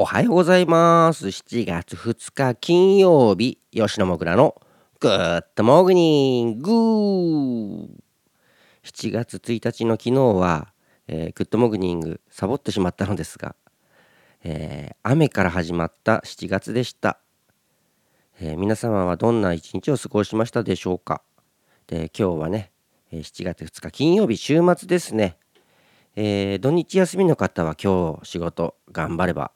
[0.00, 1.26] おはようございます。
[1.26, 4.54] 7月2日金曜日、吉野もぐらの
[5.00, 6.70] グッドモーニング。
[8.84, 10.72] 7月1日の昨日は、
[11.08, 13.56] えーグッドモーニングサボってしまったのですが、
[14.44, 17.18] えー雨から始まった7月でした、
[18.38, 21.22] えー皆様はどんな一日を過ごしましたでしょうか。
[21.88, 22.70] で今日はね、
[23.10, 25.38] 7月2日金曜日週末ですね、
[26.14, 29.50] え土日休みの方は今日仕事頑張れば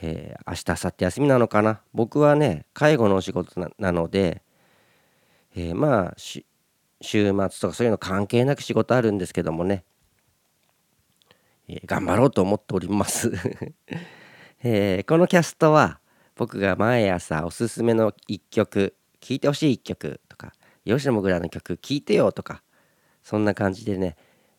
[0.00, 1.82] えー明日明後日休みなのかな。
[1.92, 4.42] 僕はね介護のお仕事なので、
[5.54, 6.44] えーまあ週
[7.00, 9.84] 末とかそういうの関係なく仕事あるんですけどもね、
[11.68, 13.32] えー頑張ろうと思っております、
[14.62, 16.00] えーこのキャストは
[16.34, 20.52] 僕が毎朝おすすめの一曲聴いてほしい一曲とか
[20.84, 22.62] 吉野もぐらの曲聴いてよとか
[23.22, 24.16] そんな感じでね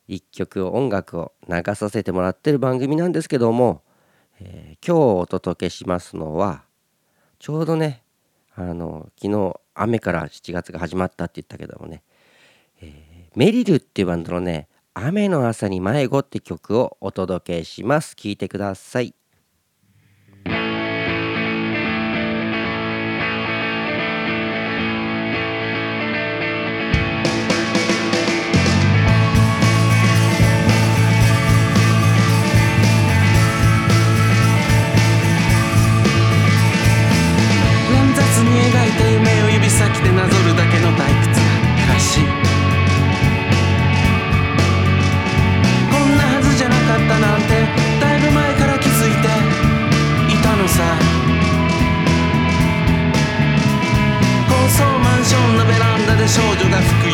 [0.07, 3.83] 一曲を音楽を流させてもらってる番組なんですけども
[4.41, 6.63] えー今日お届けしますのは
[7.39, 8.01] ちょうどね
[8.55, 12.03] あの昨日雨から7月が始まったって言ったけどもね、
[12.81, 18.15] えーメリルっていうバンドのね「雨の朝に迷子」って曲をお届けします。
[18.15, 19.13] 聴いてください。
[56.29, 57.08] 少女が吹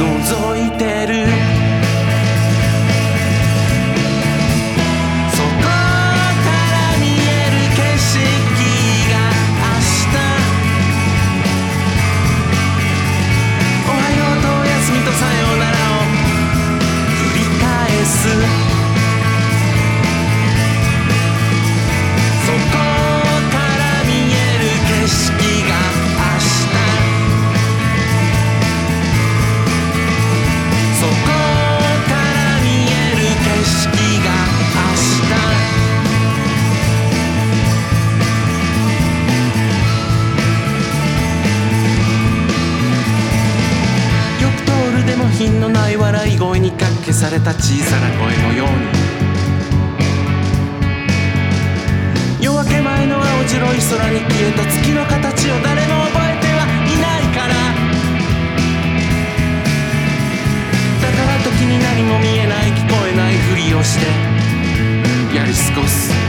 [0.00, 1.49] 覗いてる
[47.20, 48.72] された小さな声のように
[52.42, 57.52] 夜明け前の青白い空に消えた月の形を誰も覚えてはいないから。
[61.02, 64.06] だから時に何も見えない聞こえないふりをして
[65.36, 66.19] やり過ごす。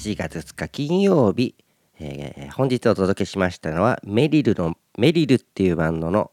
[0.00, 1.54] 7月2日金曜日、
[1.98, 6.30] えー本日お届けしましたのはメリルのメリルっていうバンドの、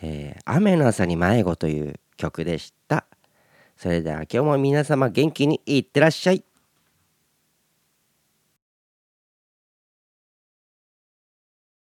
[0.00, 3.04] えー雨の朝に迷子という曲でした。
[3.76, 6.44] それでは今日も皆様元気にいってらっしゃい